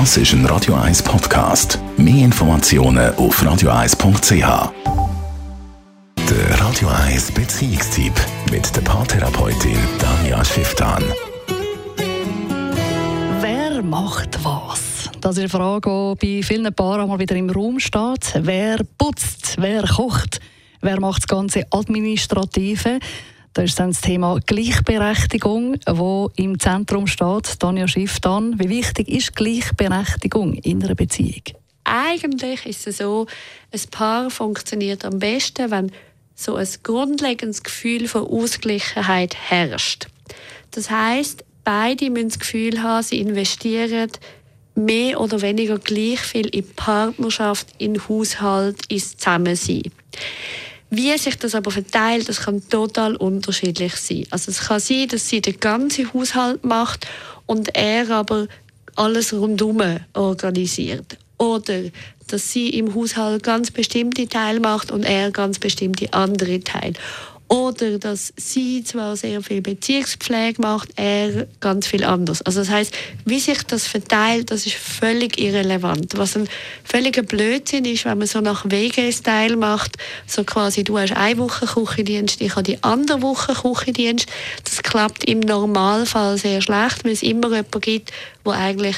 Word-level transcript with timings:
Das 0.00 0.16
ist 0.16 0.32
ein 0.32 0.44
Radio 0.46 0.74
1 0.74 1.04
Podcast. 1.04 1.78
Mehr 1.96 2.24
Informationen 2.24 3.14
auf 3.14 3.40
radio1.ch. 3.40 4.72
Der 6.28 6.60
Radio 6.60 6.88
1 6.88 7.30
Beziehungstyp 7.30 8.12
mit 8.50 8.74
der 8.74 8.80
Paartherapeutin 8.80 9.78
Danja 10.00 10.44
Schifftan. 10.44 11.04
Wer 13.40 13.82
macht 13.84 14.44
was? 14.44 15.10
Das 15.20 15.36
ist 15.36 15.38
eine 15.38 15.48
Frage, 15.48 16.16
die 16.20 16.40
bei 16.40 16.42
vielen 16.42 16.74
Paaren 16.74 17.06
mal 17.08 17.20
wieder 17.20 17.36
im 17.36 17.48
Raum 17.48 17.78
steht. 17.78 18.34
Wer 18.40 18.78
putzt? 18.98 19.54
Wer 19.58 19.84
kocht? 19.84 20.40
Wer 20.80 20.98
macht 20.98 21.22
das 21.22 21.28
ganze 21.28 21.66
Administrative? 21.70 22.98
Das 23.54 23.66
ist 23.66 23.78
dann 23.78 23.92
das 23.92 24.00
Thema 24.00 24.40
Gleichberechtigung, 24.44 25.76
wo 25.86 26.30
im 26.34 26.58
Zentrum 26.58 27.06
steht. 27.06 27.60
Tanja 27.60 27.86
Schiff 27.86 28.18
dann. 28.18 28.58
Wie 28.58 28.68
wichtig 28.68 29.08
ist 29.08 29.36
Gleichberechtigung 29.36 30.54
in 30.54 30.82
einer 30.82 30.96
Beziehung? 30.96 31.42
Eigentlich 31.84 32.66
ist 32.66 32.86
es 32.88 32.98
so, 32.98 33.26
ein 33.70 33.80
Paar 33.92 34.30
funktioniert 34.30 35.04
am 35.04 35.20
besten, 35.20 35.70
wenn 35.70 35.92
so 36.34 36.56
ein 36.56 36.66
grundlegendes 36.82 37.62
Gefühl 37.62 38.08
von 38.08 38.26
Ausgleichheit 38.26 39.36
herrscht. 39.36 40.08
Das 40.72 40.90
heißt, 40.90 41.44
beide 41.62 42.10
müssen 42.10 42.30
das 42.30 42.38
Gefühl 42.40 42.82
haben, 42.82 43.04
sie 43.04 43.20
investieren 43.20 44.10
mehr 44.74 45.20
oder 45.20 45.42
weniger 45.42 45.78
gleich 45.78 46.18
viel 46.18 46.48
in 46.48 46.66
Partnerschaft, 46.74 47.68
in 47.78 48.08
Haushalt, 48.08 48.78
ins 48.88 49.16
Zusammensein. 49.16 49.92
Wie 50.96 51.16
sich 51.18 51.36
das 51.38 51.54
aber 51.54 51.70
verteilt, 51.70 52.28
das 52.28 52.42
kann 52.42 52.68
total 52.68 53.16
unterschiedlich 53.16 53.96
sein. 53.96 54.26
Also 54.30 54.50
es 54.50 54.60
kann 54.60 54.80
sein, 54.80 55.08
dass 55.08 55.28
sie 55.28 55.40
den 55.40 55.58
ganzen 55.58 56.12
Haushalt 56.12 56.64
macht 56.64 57.06
und 57.46 57.74
er 57.74 58.10
aber 58.10 58.46
alles 58.94 59.32
rundum 59.32 59.82
organisiert. 60.12 61.18
Oder 61.38 61.82
dass 62.28 62.52
sie 62.52 62.70
im 62.70 62.94
Haushalt 62.94 63.42
ganz 63.42 63.70
bestimmte 63.70 64.28
Teile 64.28 64.60
macht 64.60 64.90
und 64.90 65.02
er 65.02 65.30
ganz 65.30 65.58
bestimmte 65.58 66.12
andere 66.12 66.60
Teile. 66.60 66.94
Oder 67.48 67.98
dass 67.98 68.32
sie 68.36 68.82
zwar 68.84 69.16
sehr 69.16 69.42
viel 69.42 69.60
Beziehungspflege 69.60 70.60
macht, 70.62 70.88
er 70.96 71.46
ganz 71.60 71.86
viel 71.86 72.02
anders. 72.02 72.40
Also 72.42 72.60
das 72.60 72.70
heißt, 72.70 72.94
wie 73.26 73.38
sich 73.38 73.62
das 73.64 73.86
verteilt, 73.86 74.50
das 74.50 74.64
ist 74.64 74.76
völlig 74.76 75.38
irrelevant. 75.38 76.16
Was 76.16 76.36
ein 76.36 76.48
völliger 76.84 77.22
Blödsinn 77.22 77.84
ist, 77.84 78.06
wenn 78.06 78.18
man 78.18 78.26
so 78.26 78.40
nach 78.40 78.64
WG-Style 78.64 79.56
macht, 79.56 79.96
so 80.26 80.42
quasi, 80.42 80.84
du 80.84 80.98
hast 80.98 81.12
eine 81.12 81.38
Woche 81.38 81.66
Küchendienst, 81.66 82.40
ich 82.40 82.52
habe 82.52 82.62
die 82.62 82.82
andere 82.82 83.20
Woche 83.20 83.52
Küchendienst. 83.52 84.26
Das 84.64 84.82
klappt 84.82 85.24
im 85.24 85.40
Normalfall 85.40 86.38
sehr 86.38 86.62
schlecht, 86.62 87.04
weil 87.04 87.12
es 87.12 87.22
immer 87.22 87.48
jemanden 87.48 87.80
gibt, 87.80 88.10
der 88.46 88.52
eigentlich 88.54 88.96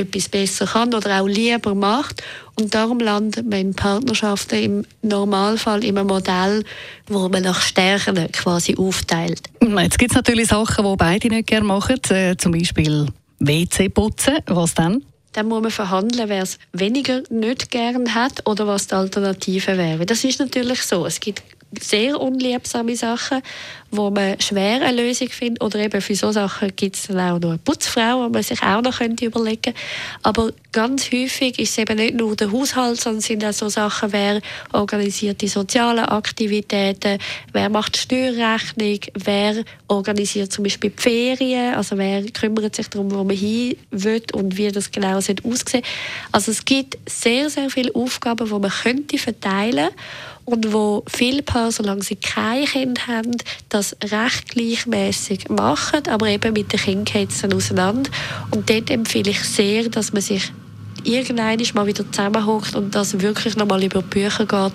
etwas 0.00 0.28
besser 0.28 0.66
kann 0.66 0.94
oder 0.94 1.20
auch 1.20 1.26
lieber 1.26 1.74
macht. 1.74 2.22
Und 2.56 2.74
darum 2.74 2.98
landet 2.98 3.48
man 3.48 3.60
in 3.60 3.74
Partnerschaften 3.74 4.58
im 4.58 4.84
Normalfall 5.02 5.84
in 5.84 5.96
einem 5.96 6.08
Modell, 6.08 6.64
wo 7.06 7.28
man 7.28 7.42
nach 7.42 7.60
Stärken 7.60 8.30
quasi 8.32 8.76
aufteilt. 8.76 9.42
Jetzt 9.60 9.98
gibt 9.98 10.12
es 10.12 10.16
natürlich 10.16 10.48
Sachen, 10.48 10.84
die 10.84 10.96
beide 10.96 11.28
nicht 11.28 11.46
gerne 11.46 11.66
machen, 11.66 12.00
äh, 12.10 12.36
zum 12.36 12.52
Beispiel 12.52 13.06
WC 13.38 13.88
putzen. 13.88 14.38
Was 14.46 14.74
dann? 14.74 15.04
Dann 15.32 15.46
muss 15.46 15.62
man 15.62 15.70
verhandeln, 15.70 16.28
wer 16.28 16.42
es 16.42 16.58
weniger 16.72 17.22
nicht 17.30 17.70
gern 17.70 18.14
hat 18.14 18.46
oder 18.46 18.66
was 18.66 18.88
die 18.88 18.94
Alternative 18.94 19.76
wäre. 19.76 20.06
Das 20.06 20.24
ist 20.24 20.40
natürlich 20.40 20.82
so. 20.82 21.06
Es 21.06 21.20
gibt 21.20 21.42
sehr 21.80 22.20
unliebsame 22.20 22.96
Sachen, 22.96 23.42
wo 23.90 24.10
man 24.10 24.38
schwer 24.40 24.82
eine 24.82 25.02
Lösung 25.02 25.28
findet. 25.28 25.62
Oder 25.62 25.80
eben 25.80 26.00
für 26.00 26.14
solche 26.14 26.34
Sachen 26.34 26.74
gibt 26.76 26.96
es 26.96 27.06
dann 27.06 27.20
auch 27.20 27.38
noch 27.38 27.50
eine 27.50 27.58
Putzfrau, 27.58 28.26
die 28.26 28.32
man 28.32 28.42
sich 28.42 28.62
auch 28.62 28.82
noch 28.82 28.98
könnte 28.98 29.26
überlegen 29.26 29.62
könnte. 29.62 29.80
Aber 30.22 30.52
ganz 30.72 31.10
häufig 31.12 31.58
ist 31.58 31.70
es 31.70 31.78
eben 31.78 31.96
nicht 31.96 32.14
nur 32.14 32.36
der 32.36 32.52
Haushalt, 32.52 33.00
sondern 33.00 33.20
sind 33.20 33.44
auch 33.44 33.52
so 33.52 33.68
Sachen, 33.68 34.12
wer 34.12 34.40
organisiert 34.72 35.40
die 35.40 35.48
sozialen 35.48 36.04
Aktivitäten, 36.04 37.18
wer 37.52 37.68
macht 37.68 37.96
die 37.96 38.00
Steuerrechnung, 38.00 39.00
wer 39.14 39.64
organisiert 39.88 40.52
zum 40.52 40.64
Beispiel 40.64 40.90
die 40.90 41.02
Ferien, 41.02 41.74
also 41.74 41.96
wer 41.96 42.22
kümmert 42.30 42.76
sich 42.76 42.88
darum, 42.88 43.10
wo 43.10 43.24
man 43.24 43.36
hin 43.36 43.76
will 43.90 44.22
und 44.32 44.56
wie 44.56 44.70
das 44.70 44.90
genau 44.90 45.16
aussehen 45.16 45.40
Also 46.32 46.50
es 46.50 46.64
gibt 46.64 46.98
sehr, 47.08 47.48
sehr 47.48 47.70
viele 47.70 47.94
Aufgaben, 47.94 48.46
die 48.46 48.52
man 48.52 48.70
könnte 48.70 49.18
verteilen 49.18 49.88
könnte 49.88 49.94
und 50.48 50.72
wo 50.72 51.04
viele 51.06 51.42
Paare, 51.42 51.72
solange 51.72 52.02
sie 52.02 52.16
kein 52.16 52.64
Kind 52.64 53.06
haben, 53.06 53.36
das 53.68 53.94
recht 54.02 54.48
gleichmäßig 54.48 55.50
machen, 55.50 56.08
aber 56.08 56.28
eben 56.28 56.54
mit 56.54 56.72
den 56.72 56.80
Kindern 56.80 57.04
geht 57.04 57.30
es 57.30 57.42
dann 57.42 57.52
auseinander. 57.52 58.10
Und 58.50 58.70
dort 58.70 58.90
empfehle 58.90 59.30
ich 59.30 59.42
sehr, 59.42 59.90
dass 59.90 60.12
man 60.14 60.22
sich 60.22 60.50
irgendwann 61.04 61.58
mal 61.74 61.86
wieder 61.86 62.10
zusammenhockt 62.10 62.74
und 62.74 62.94
das 62.94 63.20
wirklich 63.20 63.56
nochmal 63.56 63.82
über 63.82 64.02
die 64.02 64.08
Bücher 64.08 64.46
geht. 64.46 64.72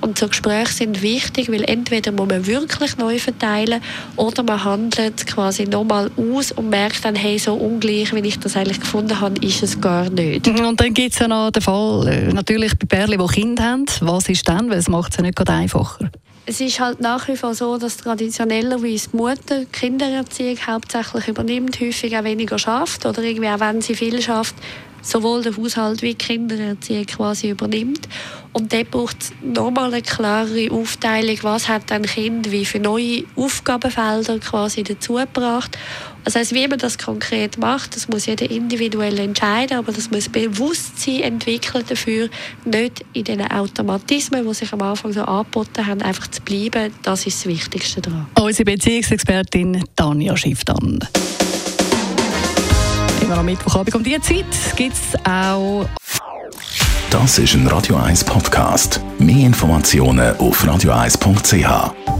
Und 0.00 0.18
so 0.18 0.28
Gespräche 0.28 0.72
sind 0.72 1.02
wichtig, 1.02 1.50
weil 1.50 1.64
entweder 1.64 2.12
muss 2.12 2.28
man 2.28 2.46
wirklich 2.46 2.96
neu 2.96 3.18
verteilen 3.18 3.80
oder 4.16 4.42
man 4.42 4.62
handelt 4.64 5.26
quasi 5.26 5.64
nochmal 5.64 6.10
aus 6.16 6.52
und 6.52 6.70
merkt 6.70 7.04
dann, 7.04 7.14
hey, 7.14 7.38
so 7.38 7.54
ungleich, 7.54 8.14
wie 8.14 8.26
ich 8.26 8.38
das 8.38 8.56
eigentlich 8.56 8.80
gefunden 8.80 9.20
habe, 9.20 9.44
ist 9.44 9.62
es 9.62 9.80
gar 9.80 10.08
nicht. 10.10 10.46
Und 10.48 10.80
dann 10.80 10.94
gibt 10.94 11.12
es 11.14 11.18
ja 11.18 11.28
noch 11.28 11.50
den 11.50 11.62
Fall, 11.62 12.08
äh, 12.08 12.32
natürlich 12.32 12.78
bei 12.78 12.86
Pärchen, 12.86 13.18
die 13.18 13.34
Kinder 13.34 13.64
haben. 13.64 13.86
Was 14.00 14.28
ist 14.28 14.48
dann? 14.48 14.70
Weil 14.70 14.78
es 14.78 14.88
macht 14.88 15.12
es 15.12 15.16
ja 15.18 15.22
nicht 15.22 15.36
gerade 15.36 15.52
einfacher 15.52 16.10
es 16.48 16.60
ist 16.60 16.78
halt 16.78 17.00
nach 17.00 17.26
wie 17.26 17.36
vor 17.36 17.54
so, 17.54 17.76
dass 17.76 17.96
traditionellerweise 17.96 19.08
die 19.10 19.16
Mutter 19.16 19.60
die 19.60 19.66
Kindererziehung 19.66 20.56
hauptsächlich 20.64 21.26
übernimmt, 21.26 21.80
häufig 21.80 22.16
auch 22.16 22.22
weniger 22.22 22.56
schafft 22.56 23.04
oder 23.04 23.22
irgendwie 23.22 23.48
auch 23.48 23.58
wenn 23.58 23.80
sie 23.82 23.96
viel 23.96 24.22
schafft, 24.22 24.54
sowohl 25.06 25.42
der 25.42 25.56
Haushalt 25.56 26.02
wie 26.02 26.14
die 26.14 26.18
Kindererziehung 26.18 27.06
quasi 27.06 27.50
übernimmt. 27.50 28.08
Und 28.52 28.72
dort 28.72 28.90
braucht 28.90 29.22
es 29.22 29.32
nochmal 29.42 29.92
eine 29.92 30.02
klare 30.02 30.70
Aufteilung, 30.70 31.38
was 31.42 31.68
hat 31.68 31.92
ein 31.92 32.02
Kind 32.02 32.50
wie 32.50 32.64
für 32.64 32.78
neue 32.78 33.24
Aufgabenfelder 33.36 34.38
quasi 34.38 34.82
dazugebracht. 34.82 35.76
Das 36.24 36.34
heißt, 36.34 36.54
wie 36.54 36.66
man 36.66 36.78
das 36.78 36.98
konkret 36.98 37.58
macht, 37.58 37.94
das 37.94 38.08
muss 38.08 38.26
jeder 38.26 38.50
individuell 38.50 39.18
entscheiden, 39.18 39.78
aber 39.78 39.92
das 39.92 40.10
muss 40.10 40.28
Bewusstsein 40.28 41.20
entwickeln 41.20 41.84
dafür, 41.86 42.28
nicht 42.64 43.04
in 43.12 43.24
den 43.24 43.42
Automatismen, 43.42 44.44
die 44.44 44.54
sich 44.54 44.72
am 44.72 44.82
Anfang 44.82 45.12
so 45.12 45.22
angeboten 45.22 45.86
haben, 45.86 46.02
einfach 46.02 46.28
zu 46.28 46.40
bleiben. 46.42 46.92
Das 47.02 47.26
ist 47.26 47.44
das 47.44 47.46
Wichtigste 47.46 48.00
daran. 48.00 48.26
Unsere 48.40 48.64
Beziehungsexpertin 48.64 49.84
Tanja 49.94 50.36
Schifftan. 50.36 50.98
Immer 53.26 53.38
am 53.38 53.46
Mittwochabend 53.46 53.96
um 53.96 54.04
diese 54.04 54.20
Zeit 54.20 54.44
gibt 54.76 54.94
es 54.94 55.18
auch. 55.24 55.84
Das 57.10 57.40
ist 57.40 57.54
ein 57.54 57.66
Radio 57.66 57.96
1 57.96 58.22
Podcast. 58.22 59.00
Mehr 59.18 59.46
Informationen 59.46 60.36
auf 60.36 60.62
radio1.ch. 60.62 62.15